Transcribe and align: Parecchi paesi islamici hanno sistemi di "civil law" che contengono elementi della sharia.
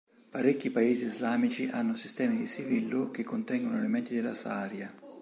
Parecchi 0.31 0.71
paesi 0.71 1.03
islamici 1.05 1.67
hanno 1.71 1.93
sistemi 1.93 2.35
di 2.35 2.47
"civil 2.47 2.87
law" 2.87 3.11
che 3.11 3.21
contengono 3.23 3.77
elementi 3.77 4.15
della 4.15 4.33
sharia. 4.33 4.91